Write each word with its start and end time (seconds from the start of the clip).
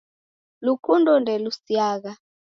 Lukundo 0.65 1.11
ndelusiagha. 1.23 2.11